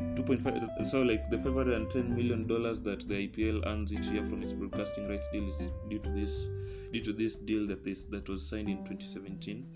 2.5 0.00 0.86
so 0.86 1.02
like 1.02 1.28
the 1.30 1.38
510 1.38 2.14
million 2.14 2.46
dollars 2.46 2.80
that 2.80 3.06
the 3.08 3.28
IPL 3.28 3.66
earns 3.66 3.92
each 3.92 4.06
year 4.06 4.24
from 4.26 4.42
its 4.42 4.52
broadcasting 4.52 5.08
rights 5.08 5.26
deal 5.32 5.48
is 5.48 5.62
due 5.88 5.98
to 5.98 6.10
this 6.10 6.30
due 6.92 7.02
to 7.02 7.12
this 7.12 7.36
deal 7.36 7.66
that 7.66 7.84
this 7.84 8.04
that 8.04 8.28
was 8.28 8.48
signed 8.48 8.68
in 8.68 8.78
2017 8.84 9.66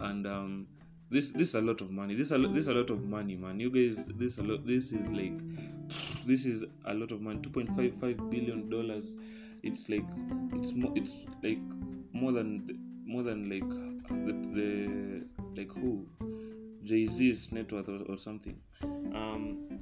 and 0.00 0.26
um 0.26 0.66
this 1.10 1.30
this 1.30 1.48
is 1.50 1.54
a 1.54 1.60
lot 1.60 1.80
of 1.80 1.90
money. 1.90 2.14
This 2.14 2.32
a 2.32 2.38
lot 2.38 2.52
this 2.52 2.62
is 2.62 2.68
a 2.68 2.74
lot 2.74 2.90
of 2.90 3.04
money 3.04 3.36
man. 3.36 3.60
You 3.60 3.70
guys 3.70 4.06
this 4.16 4.38
a 4.38 4.42
lot 4.42 4.66
this 4.66 4.90
is 4.90 5.08
like 5.08 5.38
this 6.26 6.44
is 6.44 6.64
a 6.84 6.94
lot 6.94 7.12
of 7.12 7.20
money. 7.20 7.38
2.55 7.38 8.30
billion 8.30 8.68
dollars. 8.68 9.12
It's 9.62 9.88
like 9.88 10.04
it's 10.54 10.72
more 10.72 10.92
it's 10.96 11.12
like 11.44 11.60
more 12.12 12.32
than 12.32 13.04
more 13.06 13.22
than 13.22 13.48
like 13.48 13.68
the, 14.08 14.32
the 14.56 15.60
like 15.60 15.72
who 15.72 16.06
jay-z's 16.86 17.52
net 17.52 17.72
worth 17.72 17.88
or, 17.88 18.02
or 18.08 18.18
something. 18.18 18.58
Um 19.14 19.80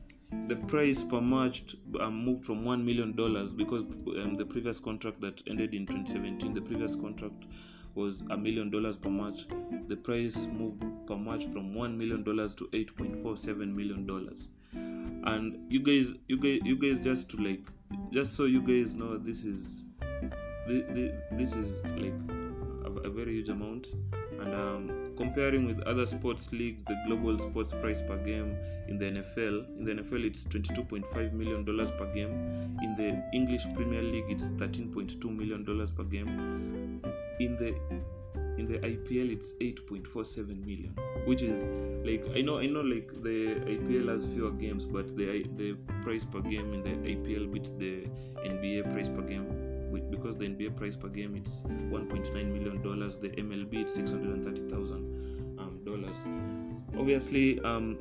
the 0.49 0.57
price 0.57 1.03
per 1.03 1.21
match 1.21 1.77
um, 2.01 2.25
moved 2.25 2.45
from 2.45 2.65
one 2.65 2.85
million 2.85 3.15
dollars 3.15 3.53
because 3.53 3.83
um, 3.83 4.35
the 4.35 4.45
previous 4.45 4.79
contract 4.81 5.21
that 5.21 5.41
ended 5.47 5.75
in 5.75 5.87
2017 5.87 6.53
the 6.53 6.61
previous 6.61 6.95
contract 6.95 7.45
was 7.95 8.23
a 8.31 8.37
million 8.37 8.71
dollars 8.71 8.97
per 8.97 9.09
match. 9.09 9.47
The 9.89 9.97
price 9.97 10.37
moved 10.47 10.83
per 11.07 11.17
match 11.17 11.45
from 11.53 11.75
one 11.75 11.97
million 11.97 12.25
dollars 12.25 12.55
to 12.57 12.65
8.47 12.73 13.75
million 13.75 14.07
dollars. 14.07 14.49
And 14.73 15.65
you 15.69 15.81
guys 15.81 16.13
you 16.29 16.39
guys 16.39 16.61
you 16.65 16.77
guys 16.77 17.03
just 17.05 17.31
to 17.31 17.37
like 17.37 17.61
just 18.13 18.35
so 18.35 18.45
you 18.45 18.63
guys 18.63 18.95
know 18.95 19.17
this 19.17 19.45
is 19.45 19.85
this, 20.67 21.13
this 21.33 21.53
is 21.53 21.83
like 21.97 22.15
a, 22.85 23.09
a 23.09 23.11
very 23.11 23.35
huge 23.35 23.49
amount. 23.49 23.89
And 24.41 24.55
um, 24.55 25.04
comparing 25.17 25.67
with 25.67 25.81
other 25.83 26.07
sports 26.07 26.53
leagues 26.53 26.83
the 26.85 26.97
global 27.07 27.39
sports 27.39 27.73
price 27.81 28.03
per 28.03 28.17
game 28.25 28.57
in 28.89 28.99
the 28.99 29.05
nfl 29.05 29.65
in 29.79 29.85
the 29.85 29.93
nfl 29.93 30.25
it's 30.25 30.45
22.5 30.45 31.33
million 31.33 31.65
dollars 31.65 31.91
per 31.93 32.13
game. 32.13 32.33
In 32.83 32.95
the 32.97 33.23
english 33.37 33.65
premier 33.75 34.03
league 34.03 34.27
it's 34.29 34.49
13.2 34.49 35.25
million 35.37 35.65
dollars 35.65 35.91
per 35.91 36.05
game. 36.05 37.01
In 37.41 37.57
the 37.57 37.75
in 38.59 38.69
the 38.69 38.79
IPL 38.79 39.33
it's 39.33 39.53
8.47 39.55 40.65
million 40.65 40.95
which 41.27 41.43
is 41.43 41.67
like 42.07 42.25
I 42.37 42.41
know 42.41 42.59
I 42.59 42.67
know 42.67 42.83
like 42.83 43.09
the 43.23 43.57
IPL 43.67 44.09
has 44.09 44.27
fewer 44.27 44.53
games 44.53 44.87
but 44.87 45.17
the 45.17 45.45
the 45.57 45.75
price 46.03 46.25
per 46.25 46.41
game 46.41 46.73
in 46.73 46.83
the 46.83 46.91
IPL 47.15 47.53
beats 47.53 47.71
the 47.79 48.07
NBA 48.47 48.93
price 48.93 49.09
per 49.09 49.23
game 49.23 49.74
because 50.03 50.37
the 50.37 50.45
NBA 50.45 50.77
price 50.77 50.97
per 50.97 51.09
game 51.09 51.37
it's 51.37 51.61
1.9 51.61 52.33
million 52.33 52.83
dollars 52.83 53.17
the 53.17 53.29
MLB 53.29 53.83
it's 53.83 53.95
630,000 53.95 55.57
um, 55.59 55.81
dollars. 55.85 56.17
Obviously 56.99 57.61
um 57.61 57.99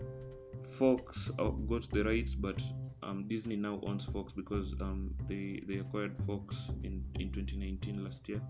Fox 0.77 1.31
uh, 1.39 1.49
got 1.49 1.89
the 1.89 2.03
rights 2.03 2.35
but 2.35 2.61
um, 3.03 3.25
Disney 3.27 3.55
now 3.55 3.79
owns 3.83 4.05
Fox 4.05 4.31
because 4.31 4.73
um, 4.79 5.13
they 5.27 5.61
they 5.67 5.79
acquired 5.79 6.15
Fox 6.25 6.71
in 6.83 7.03
in 7.19 7.31
2019 7.31 8.03
last 8.03 8.27
year. 8.29 8.41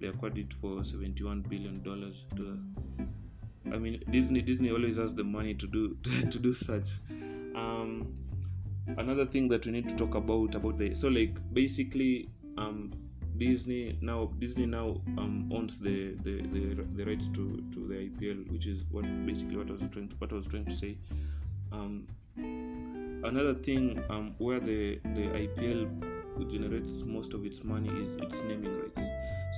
They 0.00 0.08
acquired 0.08 0.38
it 0.38 0.52
for 0.54 0.82
71 0.82 1.42
billion 1.42 1.82
dollars. 1.82 2.26
To 2.36 2.58
i 3.72 3.78
mean 3.78 4.02
disney 4.10 4.42
disney 4.42 4.70
always 4.72 4.96
has 4.96 5.14
the 5.14 5.22
money 5.22 5.54
to 5.54 5.66
do 5.68 5.96
to 6.30 6.38
do 6.38 6.54
such. 6.54 6.88
Um 7.54 8.14
another 8.98 9.24
thing 9.24 9.48
that 9.48 9.64
we 9.64 9.72
need 9.72 9.88
to 9.88 9.94
talk 9.94 10.14
about 10.14 10.54
about 10.54 10.78
the 10.78 10.94
so 10.94 11.08
like 11.08 11.38
basically 11.54 12.28
um 12.58 12.92
disney 13.38 13.96
now 14.00 14.30
disney 14.38 14.66
now 14.66 15.00
um 15.18 15.50
owns 15.52 15.78
the 15.78 16.14
the 16.22 16.42
the, 16.52 16.84
the 16.96 17.04
rights 17.04 17.28
to 17.28 17.62
to 17.72 17.86
the 17.88 17.94
ipl 17.94 18.50
which 18.52 18.66
is 18.66 18.82
what 18.90 19.04
basically 19.26 19.56
what 19.56 19.68
i 19.68 19.72
was 19.72 19.82
trying 19.90 20.08
to 20.08 20.16
what 20.16 20.32
i 20.32 20.34
was 20.34 20.46
trying 20.46 20.64
to 20.64 20.74
say. 20.74 20.96
Um 21.72 22.06
another 23.24 23.54
thing 23.54 24.02
um 24.10 24.34
where 24.38 24.60
the 24.60 25.00
the 25.14 25.26
ipl 25.44 25.88
generates 26.50 27.02
most 27.04 27.34
of 27.34 27.44
its 27.44 27.62
money 27.62 27.88
is 27.88 28.16
its 28.16 28.40
naming 28.42 28.76
rights. 28.80 29.02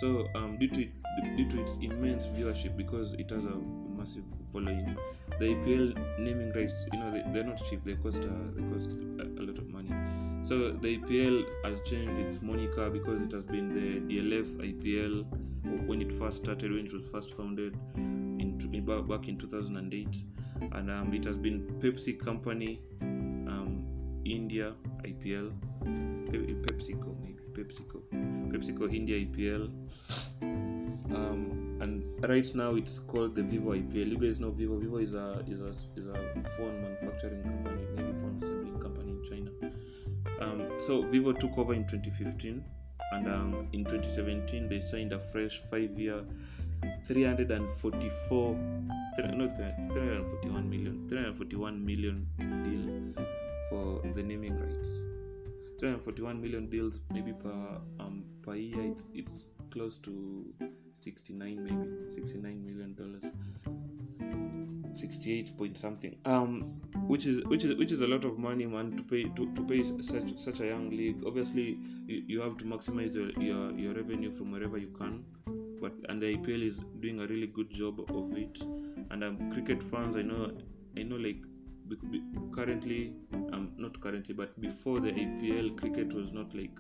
So 0.01 0.27
um, 0.35 0.59
due 0.59 0.69
to 0.69 0.89
due 1.37 1.49
to 1.51 1.63
its 1.63 1.77
immense 1.81 2.27
viewership 2.27 2.77
because 2.77 3.13
it 3.15 3.31
has 3.31 3.45
a 3.45 3.57
massive 3.97 4.25
following 4.53 4.97
the 5.39 5.47
IPL 5.47 6.19
naming 6.19 6.53
rights 6.53 6.85
you 6.93 6.99
know 6.99 7.11
they, 7.13 7.23
they're 7.33 7.45
not 7.45 7.63
cheap 7.69 7.85
they 7.85 7.95
cost 7.95 8.19
uh, 8.19 8.29
they 8.55 8.63
cost 8.73 8.99
a, 9.19 9.23
a 9.41 9.43
lot 9.43 9.59
of 9.59 9.69
money 9.71 9.84
so 10.45 10.73
the 10.73 10.99
IPL 10.99 11.45
has 11.65 11.81
changed 11.83 12.19
its 12.21 12.43
moniker 12.43 12.91
because 12.91 13.23
it 13.23 13.33
has 13.33 13.45
been 13.45 13.69
the 13.69 14.15
DLF 14.15 14.49
IPL 14.71 15.25
when 15.87 16.03
it 16.03 16.13
first 16.19 16.43
started 16.43 16.71
when 16.71 16.87
it 16.87 16.93
was 16.93 17.05
first 17.11 17.35
founded 17.35 17.75
in, 17.97 18.85
back 19.09 19.29
in 19.29 19.39
2008 19.39 20.09
and 20.73 20.91
um, 20.91 21.15
it 21.15 21.25
has 21.25 21.37
been 21.37 21.63
Pepsi 21.81 22.19
company 22.19 22.81
um, 23.01 23.83
India 24.25 24.75
IPL 25.03 25.51
Pe- 26.31 26.55
PepsiCo 26.67 27.15
maybe 27.23 27.43
PepsiCo. 27.53 28.03
PepsiCo 28.53 28.95
India 28.95 29.25
IPL 29.25 29.71
um, 31.15 31.79
and 31.81 32.05
right 32.29 32.55
now 32.55 32.75
it's 32.75 32.99
called 32.99 33.35
the 33.35 33.43
Vivo 33.43 33.73
IPL 33.73 34.11
you 34.11 34.19
guys 34.19 34.41
know 34.41 34.51
Vivo. 34.51 34.79
Vivo 34.79 34.99
is 34.99 35.15
a 35.15 35.43
is 35.47 35.61
a, 35.61 35.71
is 35.99 36.07
a 36.07 36.15
phone 36.57 36.83
manufacturing 36.83 37.43
company 37.43 37.84
um, 40.45 40.69
so 40.81 41.03
Vivo 41.03 41.33
took 41.33 41.57
over 41.59 41.75
in 41.75 41.87
2015 41.87 42.63
and 43.13 43.29
um, 43.29 43.69
in 43.73 43.85
2017 43.85 44.69
they 44.69 44.81
signed 44.81 45.13
a 45.13 45.19
fresh 45.33 45.63
five 45.71 45.99
year 45.99 46.25
344 47.07 48.57
no, 49.17 49.49
341 49.57 50.69
million 50.69 51.09
341 51.09 51.85
million 51.85 52.27
deal 52.65 53.25
for 53.71 54.01
the 54.15 54.23
naming 54.23 54.59
rights. 54.59 54.89
341 55.79 56.41
million 56.41 56.69
deals 56.69 57.01
maybe 57.13 57.33
per 57.33 57.81
um 58.01 58.25
per 58.43 58.55
year 58.55 58.85
it's 58.85 59.05
it's 59.15 59.47
close 59.71 59.99
to 59.99 60.45
69 61.01 61.63
maybe 61.63 62.15
69 62.15 62.65
million 62.65 62.95
dollars. 62.95 63.23
68 64.95 65.57
point 65.59 65.77
something. 65.77 66.17
Um 66.25 66.81
which 67.07 67.27
is 67.27 67.45
which 67.45 67.65
is 67.65 67.77
which 67.79 67.93
is 67.93 68.01
a 68.01 68.07
lot 68.07 68.25
of 68.25 68.39
money 68.39 68.67
man 68.67 68.97
to 68.97 69.03
pay 69.03 69.25
to, 69.25 69.53
to 69.55 69.63
pay 69.63 69.83
such 70.03 70.37
such 70.39 70.61
a 70.61 70.67
young 70.67 70.91
league. 70.91 71.23
Obviously 71.27 71.79
you, 72.07 72.23
you 72.27 72.41
have 72.41 72.57
to 72.59 72.65
maximize 72.65 73.15
your, 73.15 73.31
your 73.43 73.73
your 73.73 73.95
revenue 73.95 74.31
from 74.37 74.53
wherever 74.53 74.79
you 74.79 74.89
can 74.99 75.25
but 75.81 75.93
and 76.09 76.23
the 76.23 76.37
IPL 76.37 76.67
is 76.67 76.77
doing 77.01 77.21
a 77.21 77.27
really 77.27 77.47
good 77.47 77.71
job 77.71 78.01
of 78.01 78.37
it. 78.37 78.61
And 79.11 79.23
um 79.23 79.53
cricket 79.53 79.83
fans 79.83 80.17
I 80.17 80.23
know 80.23 80.53
I 80.97 81.03
know 81.03 81.17
like 81.17 81.43
currently 82.55 83.13
um 83.53 83.73
not 83.77 84.01
currently 84.01 84.35
but 84.35 84.59
before 84.61 85.01
the 85.01 85.11
IPL 85.11 85.77
cricket 85.77 86.13
was 86.13 86.33
not 86.33 86.55
like 86.55 86.79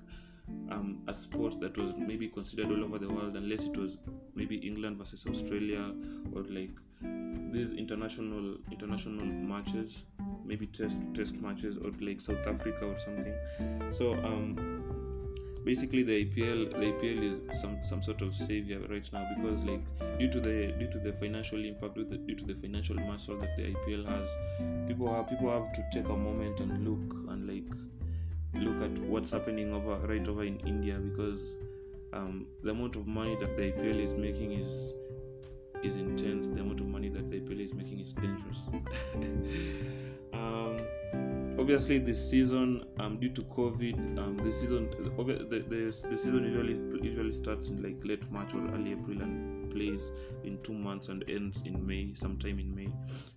um, 0.70 0.98
a 1.08 1.14
sport 1.14 1.58
that 1.60 1.76
was 1.78 1.94
maybe 1.96 2.28
considered 2.28 2.66
all 2.66 2.84
over 2.84 2.98
the 2.98 3.08
world 3.08 3.36
unless 3.36 3.62
it 3.62 3.76
was 3.76 3.98
maybe 4.34 4.56
England 4.56 4.98
versus 4.98 5.24
Australia 5.26 5.92
or 6.34 6.42
like 6.42 6.70
these 7.52 7.72
international 7.72 8.56
international 8.72 9.26
matches 9.26 10.02
maybe 10.44 10.66
test 10.66 10.98
test 11.14 11.34
matches 11.34 11.76
or 11.78 11.90
like 12.00 12.20
South 12.20 12.46
Africa 12.46 12.84
or 12.84 12.98
something. 12.98 13.34
So 13.92 14.14
um 14.14 14.74
basically 15.64 16.02
the 16.02 16.24
IPL 16.24 16.70
the 16.72 16.86
IPL 16.92 17.22
is 17.30 17.60
some 17.60 17.78
some 17.82 18.02
sort 18.02 18.20
of 18.22 18.34
savior 18.34 18.80
right 18.90 19.08
now 19.12 19.26
because 19.34 19.62
like 19.64 19.82
due 20.18 20.30
to 20.30 20.40
the 20.40 20.74
due 20.78 20.90
to 20.90 20.98
the 20.98 21.12
financial 21.14 21.64
impact 21.64 21.94
due 21.94 22.04
the, 22.04 22.18
due 22.18 22.34
to 22.34 22.44
the 22.44 22.54
financial 22.54 22.96
muscle 22.96 23.38
that 23.38 23.56
the 23.56 23.74
IPL 23.74 24.06
has 24.06 24.28
people 24.86 25.12
have 25.12 25.28
people 25.28 25.50
have 25.50 25.72
to 25.72 25.84
take 25.92 26.08
a 26.10 26.16
moment 26.16 26.60
and 26.60 26.84
look 26.84 27.30
and 27.30 27.48
like 27.48 27.70
look 28.62 28.82
at 28.82 28.98
what's 29.04 29.30
happening 29.30 29.72
over 29.72 29.96
right 30.06 30.28
over 30.28 30.44
in 30.44 30.58
India 30.60 30.98
because 30.98 31.40
um, 32.12 32.46
the 32.62 32.70
amount 32.70 32.94
of 32.96 33.06
money 33.06 33.36
that 33.40 33.56
the 33.56 33.62
IPL 33.72 34.00
is 34.00 34.12
making 34.12 34.52
is 34.52 34.94
is 35.84 35.96
intense. 35.96 36.46
The 36.46 36.60
amount 36.60 36.80
of 36.80 36.86
money 36.86 37.08
that 37.10 37.30
the 37.30 37.40
IPL 37.40 37.60
is 37.60 37.74
making 37.74 38.00
is 38.00 38.12
dangerous. 38.12 38.66
um, 40.32 40.76
obviously, 41.58 41.98
this 41.98 42.30
season, 42.30 42.84
um, 42.98 43.18
due 43.20 43.30
to 43.30 43.42
COVID, 43.42 44.18
um, 44.18 44.36
the 44.38 44.52
season 44.52 44.90
the, 44.90 45.60
the, 45.60 45.92
the, 46.08 46.16
season 46.16 46.44
usually 46.44 47.08
usually 47.08 47.32
starts 47.32 47.68
in 47.68 47.82
like 47.82 48.02
late 48.04 48.30
March 48.30 48.54
or 48.54 48.66
early 48.74 48.92
April 48.92 49.20
and 49.20 49.70
plays 49.72 50.12
in 50.44 50.58
two 50.62 50.72
months 50.72 51.08
and 51.08 51.28
ends 51.28 51.60
in 51.64 51.84
May, 51.86 52.14
sometime 52.14 52.58
in 52.58 52.74
May. 52.74 52.88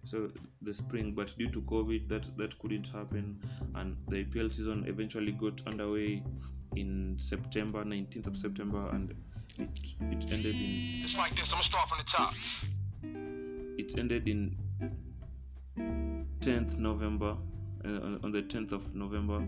So 0.03 0.29
the 0.61 0.73
spring, 0.73 1.13
but 1.13 1.35
due 1.37 1.49
to 1.49 1.61
COVID, 1.61 2.07
that 2.09 2.37
that 2.37 2.57
couldn't 2.59 2.87
happen, 2.87 3.41
and 3.75 3.97
the 4.07 4.23
IPL 4.25 4.53
season 4.53 4.85
eventually 4.87 5.31
got 5.33 5.61
underway 5.67 6.23
in 6.75 7.15
September, 7.17 7.83
19th 7.83 8.27
of 8.27 8.37
September, 8.37 8.89
and 8.91 9.13
it 9.59 9.69
it 10.11 10.31
ended 10.31 10.55
in 10.55 11.03
It's 11.03 11.17
like 11.17 11.35
this. 11.35 11.51
I'm 11.51 11.57
gonna 11.57 11.63
start 11.63 11.89
from 11.89 11.97
the 11.99 12.03
top. 12.05 12.33
it 13.77 13.97
ended 13.97 14.27
in 14.27 14.55
10th 16.41 16.77
November, 16.77 17.35
uh, 17.85 18.19
on- 18.23 18.31
the 18.31 18.41
10th 18.41 18.71
of 18.71 18.95
November, 18.95 19.47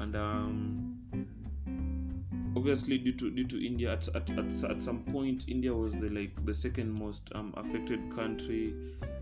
and 0.00 0.16
um, 0.16 0.96
obviously 2.56 2.98
due 2.98 3.12
to 3.12 3.30
due 3.30 3.44
to 3.46 3.64
India 3.64 3.92
at, 3.92 4.08
at, 4.14 4.28
at, 4.30 4.64
at 4.64 4.82
some 4.82 5.00
point 5.04 5.48
India 5.48 5.72
was 5.72 5.92
the 5.94 6.08
like 6.08 6.32
the 6.44 6.54
second 6.54 6.90
most 6.92 7.22
um, 7.34 7.52
affected 7.56 8.00
country 8.14 8.74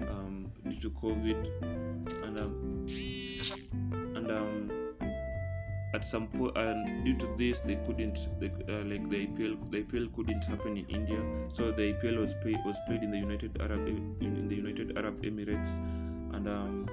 um, 0.02 0.50
due 0.68 0.80
to 0.80 0.90
COVID, 0.90 1.38
and 2.24 2.40
um, 2.40 2.86
and 4.16 4.30
um, 4.30 4.67
at 5.94 6.04
some 6.04 6.26
point 6.28 6.56
and 6.56 7.04
due 7.04 7.16
to 7.16 7.26
this 7.36 7.60
they 7.60 7.76
couldn't 7.86 8.28
they, 8.40 8.48
uh, 8.72 8.84
like 8.84 9.08
the 9.08 9.26
IPL 9.26 9.70
the 9.70 9.82
IPL 9.82 10.14
couldn't 10.14 10.44
happen 10.44 10.76
in 10.76 10.86
India. 10.86 11.20
So 11.52 11.70
the 11.72 11.94
IPL 11.94 12.18
was 12.20 12.34
played 12.42 12.58
was 12.64 12.76
played 12.86 13.02
in 13.02 13.10
the 13.10 13.18
United 13.18 13.60
Arab 13.60 13.86
in, 13.86 14.16
in 14.20 14.48
the 14.48 14.56
United 14.56 14.98
Arab 14.98 15.22
Emirates. 15.22 15.76
And 16.34 16.46
um, 16.46 16.88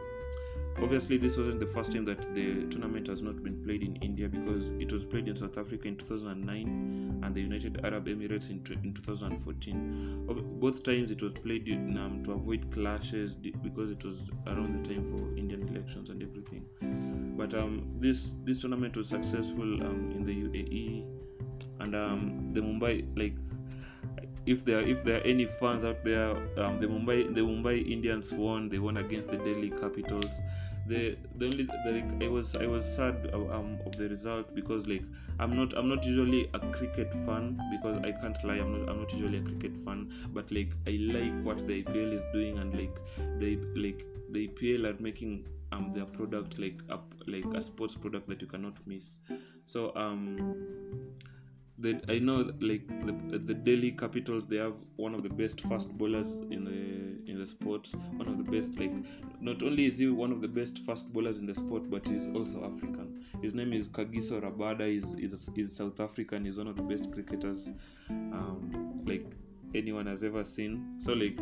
obviously 0.82 1.18
this 1.18 1.38
wasn't 1.38 1.60
the 1.60 1.68
first 1.68 1.92
time 1.92 2.06
that 2.06 2.22
the 2.34 2.66
tournament 2.70 3.08
has 3.08 3.22
not 3.22 3.44
been 3.44 3.62
played 3.64 3.82
in 3.82 3.96
India 3.98 4.30
because 4.30 4.64
it 4.80 4.92
was 4.92 5.04
played 5.04 5.28
in 5.28 5.36
South 5.36 5.58
Africa 5.58 5.88
in 5.88 5.98
2009 5.98 7.22
and 7.24 7.36
the 7.36 7.42
United 7.42 7.86
Arab 7.86 8.08
Emirates 8.08 8.50
in, 8.50 8.62
in 8.84 8.94
2014 8.94 10.26
both 10.60 10.84
times 10.84 11.12
it 11.12 11.22
was 11.22 11.34
played 11.34 11.68
in, 11.68 11.98
um, 11.98 12.24
to 12.24 12.34
avoid 12.34 12.72
clashes 12.72 13.36
because 13.36 13.92
it 13.92 14.04
was 14.04 14.18
around 14.48 14.84
the 14.84 14.94
time 14.94 15.04
for 15.12 15.38
Indian 15.38 15.68
elections 15.70 16.10
and 16.10 16.22
everything 16.22 16.66
but 17.38 17.54
um, 17.54 17.86
this 18.00 18.34
this 18.44 18.60
tournament 18.60 18.96
was 18.96 19.10
successful 19.10 19.84
um, 19.84 20.12
in 20.16 20.24
the 20.24 20.34
UAE 20.34 21.06
and 21.82 21.96
um, 21.96 22.52
the 22.54 22.62
Mumbai 22.62 23.06
like 23.18 23.36
if 24.46 24.64
there 24.64 24.82
if 24.82 25.04
there 25.04 25.18
are 25.18 25.24
any 25.24 25.46
fans 25.46 25.84
out 25.84 26.04
there 26.04 26.32
um, 26.58 26.80
the 26.80 26.88
Mumbai 26.88 27.34
the 27.34 27.42
Mumbai 27.42 27.90
Indians 27.90 28.32
won 28.32 28.70
they 28.70 28.80
won 28.80 28.98
against 28.98 29.30
the 29.30 29.38
Delhi 29.38 29.70
Capitals. 29.70 30.40
The 30.88 31.18
the 31.38 31.46
only 31.48 31.64
the, 31.64 32.26
I 32.26 32.28
was 32.28 32.56
I 32.56 32.68
was 32.68 32.86
sad 32.86 33.32
uh, 33.34 33.38
um, 33.38 33.80
of 33.88 33.98
the 33.98 34.08
result 34.08 34.54
because 34.54 34.86
like 34.86 35.02
I'm 35.40 35.56
not 35.56 35.74
I'm 35.76 35.90
not 35.90 36.06
usually 36.06 36.48
a 36.54 36.60
cricket 36.60 37.12
fan 37.26 37.60
because 37.72 37.98
I 38.04 38.12
can't 38.12 38.38
lie 38.44 38.60
I'm 38.60 38.72
not 38.72 38.90
I'm 38.90 39.00
not 39.02 39.12
usually 39.12 39.40
a 39.40 39.42
cricket 39.42 39.72
fan. 39.84 40.14
But 40.32 40.52
like 40.52 40.70
I 40.86 40.92
like 40.92 41.42
what 41.44 41.66
the 41.66 41.84
IPL 41.84 42.14
is 42.14 42.22
doing 42.34 42.60
and 42.60 42.72
like 42.76 42.96
they 43.40 43.56
like 43.76 44.06
the 44.30 44.48
IPL 44.48 44.86
are 44.86 45.02
making 45.02 45.46
um 45.72 45.92
their 45.94 46.06
product 46.06 46.60
like 46.60 46.82
up 46.90 47.14
like 47.28 47.46
a 47.56 47.62
sports 47.62 47.96
product 47.96 48.28
that 48.28 48.42
you 48.42 48.48
cannot 48.48 48.76
miss. 48.86 49.20
So 49.66 49.92
um 49.96 50.36
the, 51.78 52.02
I 52.08 52.20
know 52.20 52.52
like 52.62 52.88
the 53.06 53.38
the 53.38 53.54
Delhi 53.54 53.92
Capitals 53.92 54.48
they 54.48 54.58
have 54.58 54.76
one 54.96 55.14
of 55.14 55.24
the 55.24 55.30
best 55.30 55.62
fast 55.62 55.90
bowlers 55.98 56.40
in 56.50 56.64
the 56.64 57.30
in 57.30 57.38
the 57.38 57.46
sport. 57.46 57.90
One 58.16 58.28
of 58.28 58.38
the 58.38 58.50
best 58.50 58.80
like 58.80 58.94
not 59.42 59.62
only 59.62 59.86
is 59.86 59.98
he 59.98 60.08
one 60.08 60.32
of 60.32 60.42
the 60.42 60.48
best 60.48 60.80
fast 60.86 61.12
bowlers 61.12 61.40
in 61.40 61.46
the 61.46 61.56
sport 61.56 61.90
but 61.90 62.08
he's 62.08 62.28
also 62.28 62.64
African. 62.64 63.26
His 63.42 63.54
name 63.54 63.74
is 63.74 63.90
Kagiso 63.90 64.42
Rabada. 64.42 64.88
Is 64.88 65.16
is 65.16 65.50
is 65.56 65.76
South 65.76 66.00
African. 66.00 66.46
He's 66.46 66.58
one 66.58 66.68
of 66.68 66.78
the 66.78 66.84
best 66.84 67.12
cricketers 67.12 67.70
um 68.10 69.04
like 69.06 69.26
anyone 69.74 70.06
has 70.06 70.24
ever 70.24 70.44
seen. 70.44 70.96
So 70.98 71.12
like 71.12 71.38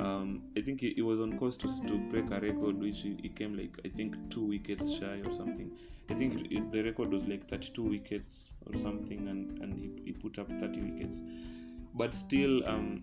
um, 0.00 0.42
I 0.56 0.62
think 0.62 0.80
he, 0.80 0.94
he 0.94 1.02
was 1.02 1.20
on 1.20 1.38
course 1.38 1.56
to, 1.58 1.66
to 1.86 1.98
break 2.10 2.30
a 2.30 2.40
record 2.40 2.78
which 2.78 3.00
he, 3.00 3.18
he 3.22 3.28
came 3.28 3.56
like 3.56 3.78
I 3.84 3.88
think 3.88 4.16
two 4.30 4.44
wickets 4.44 4.92
shy 4.92 5.20
or 5.24 5.32
something. 5.32 5.70
I 6.10 6.14
think 6.14 6.50
it, 6.50 6.72
the 6.72 6.82
record 6.82 7.10
was 7.10 7.26
like 7.26 7.48
32 7.48 7.82
wickets 7.82 8.50
or 8.66 8.78
something, 8.78 9.28
and 9.28 9.58
and 9.62 9.78
he, 9.78 10.02
he 10.04 10.12
put 10.12 10.38
up 10.38 10.48
30 10.48 10.80
wickets. 10.80 11.20
But 11.94 12.14
still, 12.14 12.66
um, 12.68 13.02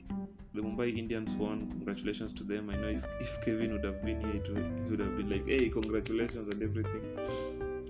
the 0.54 0.62
Mumbai 0.62 0.98
Indians 0.98 1.36
won. 1.36 1.70
Congratulations 1.70 2.34
to 2.34 2.44
them. 2.44 2.70
I 2.70 2.76
know 2.76 2.88
if, 2.88 3.04
if 3.20 3.42
Kevin 3.42 3.72
would 3.74 3.84
have 3.84 4.04
been 4.04 4.20
here, 4.20 4.42
it 4.42 4.50
would, 4.52 4.64
he 4.86 4.90
would 4.90 5.00
have 5.00 5.16
been 5.16 5.30
like, 5.30 5.48
"Hey, 5.48 5.70
congratulations 5.70 6.48
and 6.48 6.64
everything." 6.64 7.04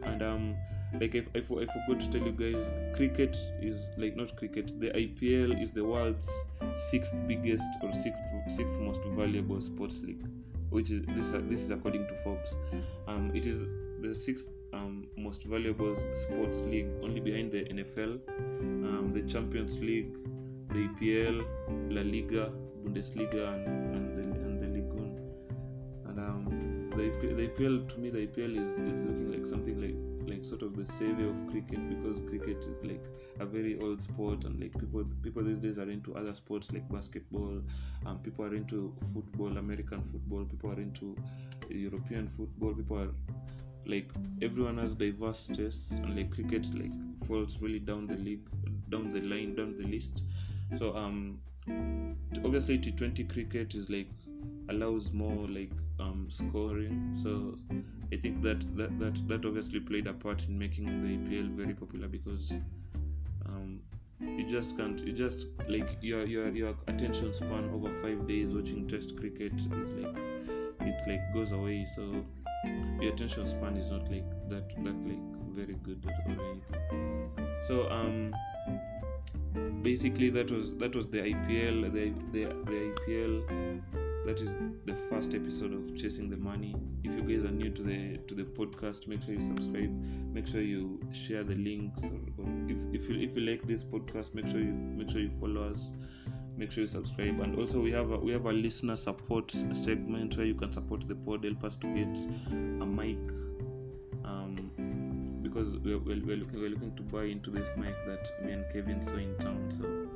And 0.03 0.21
um, 0.21 0.55
like 0.93 1.15
I, 1.15 1.23
I, 1.37 1.41
forgot 1.41 1.99
to 1.99 2.09
tell 2.11 2.21
you 2.21 2.31
guys, 2.31 2.71
cricket 2.95 3.39
is 3.61 3.89
like 3.97 4.15
not 4.15 4.35
cricket. 4.35 4.79
The 4.79 4.89
IPL 4.89 5.61
is 5.61 5.71
the 5.71 5.83
world's 5.83 6.29
sixth 6.89 7.13
biggest 7.27 7.69
or 7.83 7.93
sixth 7.93 8.23
sixth 8.55 8.73
most 8.79 9.01
valuable 9.15 9.61
sports 9.61 10.01
league, 10.01 10.25
which 10.69 10.89
is 10.89 11.01
this 11.09 11.31
this 11.47 11.61
is 11.61 11.71
according 11.71 12.07
to 12.07 12.15
Forbes. 12.23 12.55
Um, 13.07 13.31
it 13.35 13.45
is 13.45 13.65
the 14.01 14.15
sixth 14.15 14.47
um, 14.73 15.07
most 15.17 15.43
valuable 15.43 15.95
sports 16.13 16.61
league, 16.61 16.87
only 17.03 17.19
behind 17.19 17.51
the 17.51 17.65
NFL, 17.65 18.19
um, 18.59 19.11
the 19.13 19.21
Champions 19.31 19.77
League, 19.79 20.15
the 20.69 20.87
EPL, 20.87 21.45
La 21.91 22.01
Liga, 22.01 22.51
Bundesliga, 22.83 23.53
and, 23.53 23.95
and 23.95 24.17
the 24.17 24.21
and 24.21 24.61
the 24.61 24.67
Ligue 24.67 24.93
1. 24.93 25.19
And 26.07 26.19
um, 26.19 26.89
the, 26.91 27.09
the 27.33 27.47
to 27.87 27.99
me, 27.99 28.09
the 28.09 28.27
EPL 28.27 28.55
is, 28.55 28.73
is 28.73 29.01
looking 29.01 29.31
like 29.31 29.45
something 29.45 29.79
like 29.79 30.08
like 30.27 30.45
sort 30.45 30.61
of 30.61 30.75
the 30.75 30.85
savior 30.85 31.29
of 31.29 31.47
cricket 31.49 31.79
because 31.89 32.21
cricket 32.21 32.57
is 32.65 32.83
like 32.83 33.03
a 33.39 33.45
very 33.45 33.79
old 33.81 34.01
sport 34.01 34.43
and 34.43 34.59
like 34.59 34.77
people 34.79 35.05
people 35.23 35.43
these 35.43 35.57
days 35.57 35.77
are 35.77 35.89
into 35.89 36.15
other 36.15 36.33
sports 36.33 36.71
like 36.71 36.87
basketball 36.91 37.61
um, 38.05 38.19
people 38.19 38.45
are 38.45 38.55
into 38.55 38.93
football 39.13 39.57
american 39.57 40.01
football 40.11 40.43
people 40.45 40.71
are 40.71 40.81
into 40.81 41.15
european 41.69 42.29
football 42.37 42.73
people 42.73 42.97
are 42.97 43.09
like 43.85 44.09
everyone 44.41 44.77
has 44.77 44.93
diverse 44.93 45.49
tastes 45.53 45.91
and 45.91 46.15
like 46.15 46.29
cricket 46.31 46.65
like 46.75 46.91
falls 47.27 47.57
really 47.61 47.79
down 47.79 48.05
the 48.07 48.15
league 48.15 48.47
down 48.89 49.09
the 49.09 49.21
line 49.21 49.55
down 49.55 49.75
the 49.77 49.87
list. 49.87 50.23
So 50.77 50.95
um 50.95 51.39
obviously 52.43 52.77
T20 52.77 53.31
cricket 53.31 53.75
is 53.75 53.89
like 53.89 54.07
allows 54.69 55.11
more 55.11 55.47
like 55.47 55.71
um 55.99 56.27
scoring. 56.29 57.17
So 57.21 57.57
I 58.11 58.17
think 58.17 58.41
that 58.43 58.59
that 58.77 58.99
that, 58.99 59.27
that 59.27 59.45
obviously 59.45 59.79
played 59.79 60.07
a 60.07 60.13
part 60.13 60.43
in 60.47 60.57
making 60.57 60.85
the 60.85 61.09
EPL 61.17 61.55
very 61.55 61.73
popular 61.73 62.07
because 62.07 62.51
um 63.45 63.79
you 64.19 64.49
just 64.49 64.75
can't 64.77 64.99
you 64.99 65.13
just 65.13 65.45
like 65.67 65.97
your 66.01 66.25
your 66.25 66.49
your 66.49 66.75
attention 66.87 67.33
span 67.33 67.69
over 67.73 67.89
five 68.01 68.27
days 68.27 68.53
watching 68.53 68.87
test 68.87 69.15
cricket 69.17 69.53
is 69.53 69.91
like 69.91 70.17
it 70.81 70.95
like 71.07 71.33
goes 71.33 71.51
away. 71.51 71.85
So 71.95 72.25
your 72.99 73.13
attention 73.13 73.47
span 73.47 73.77
is 73.77 73.89
not 73.89 74.09
like 74.11 74.29
that 74.49 74.67
that 74.83 74.95
like 75.07 75.25
very 75.51 75.75
good 75.83 76.03
or 76.05 76.11
anything 76.25 76.61
so 77.67 77.89
um 77.89 78.33
basically 79.81 80.29
that 80.29 80.51
was 80.51 80.75
that 80.75 80.95
was 80.95 81.07
the 81.07 81.19
IPL 81.19 81.93
the 81.93 82.13
the, 82.31 82.45
the 82.65 82.77
IPL 82.91 83.81
that 84.25 84.41
is 84.41 84.49
the 84.85 84.95
first 85.09 85.33
episode 85.33 85.73
of 85.73 85.97
chasing 85.97 86.29
the 86.29 86.37
money. 86.37 86.75
If 87.03 87.13
you 87.13 87.21
guys 87.21 87.49
are 87.49 87.53
new 87.53 87.69
to 87.69 87.83
the 87.83 88.17
to 88.27 88.35
the 88.35 88.43
podcast 88.43 89.07
make 89.07 89.23
sure 89.23 89.33
you 89.33 89.41
subscribe. 89.41 89.91
Make 90.33 90.47
sure 90.47 90.61
you 90.61 90.99
share 91.11 91.43
the 91.43 91.55
links. 91.55 92.03
Or, 92.03 92.43
or 92.43 92.49
if, 92.67 93.01
if 93.01 93.09
you 93.09 93.19
if 93.19 93.35
you 93.35 93.41
like 93.41 93.65
this 93.67 93.83
podcast 93.83 94.33
make 94.33 94.47
sure 94.47 94.59
you 94.59 94.73
make 94.73 95.09
sure 95.09 95.21
you 95.21 95.31
follow 95.39 95.69
us. 95.69 95.91
Make 96.57 96.71
sure 96.71 96.81
you 96.81 96.87
subscribe. 96.87 97.39
And 97.39 97.57
also 97.57 97.79
we 97.79 97.91
have 97.91 98.11
a, 98.11 98.17
we 98.17 98.31
have 98.33 98.45
a 98.45 98.51
listener 98.51 98.97
support 98.97 99.51
segment 99.73 100.35
where 100.35 100.45
you 100.45 100.55
can 100.55 100.73
support 100.73 101.07
the 101.07 101.15
pod 101.15 101.45
help 101.45 101.63
us 101.63 101.77
to 101.77 101.87
get 101.87 102.17
a 102.81 102.85
mic. 102.85 103.17
Um, 104.25 105.39
because 105.41 105.77
we're, 105.77 105.97
we're, 105.97 106.23
we're, 106.25 106.37
looking, 106.37 106.59
we're 106.59 106.69
looking 106.69 106.95
to 106.95 107.03
buy 107.03 107.23
into 107.23 107.49
this 107.49 107.69
mic 107.77 107.95
that 108.05 108.29
me 108.45 108.51
and 108.51 108.65
Kevin 108.71 109.01
saw 109.01 109.15
in 109.15 109.35
town. 109.37 109.65
So 109.69 110.08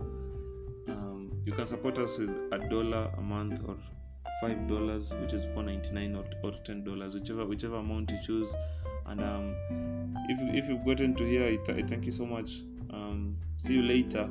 you 1.46 1.52
can 1.54 1.68
support 1.68 1.98
us 1.98 2.18
with 2.18 2.30
a 2.52 2.58
dollar 2.70 3.12
a 3.18 3.22
month 3.22 3.62
or 3.68 3.76
five 4.42 4.68
dollars, 4.68 5.14
which 5.16 5.34
is 5.34 5.46
four 5.54 5.64
ninety 5.64 5.92
nine 5.92 6.16
or, 6.16 6.26
or 6.44 6.54
ten 6.66 6.84
dollars, 6.84 7.14
whichever 7.14 7.46
whichever 7.46 7.78
amount 7.78 8.12
you 8.12 8.18
choose. 8.26 8.54
And 9.06 9.22
um, 9.22 10.16
if 10.30 10.64
if 10.64 10.70
you've 10.70 10.86
gotten 10.86 11.16
to 11.16 11.24
here, 11.24 11.46
I, 11.46 11.56
th- 11.66 11.84
I 11.84 11.88
thank 11.88 12.06
you 12.06 12.12
so 12.12 12.26
much. 12.26 12.64
Um, 12.92 13.38
see 13.58 13.74
you 13.74 13.82
later. 13.82 14.30